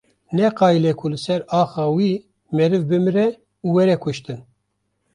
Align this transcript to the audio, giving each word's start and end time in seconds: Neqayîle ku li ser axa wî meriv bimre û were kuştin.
Neqayîle 0.35 0.91
ku 0.99 1.05
li 1.11 1.19
ser 1.25 1.41
axa 1.61 1.85
wî 1.95 2.11
meriv 2.55 2.83
bimre 2.89 3.27
û 3.65 3.67
were 3.75 3.95
kuştin. 4.03 4.39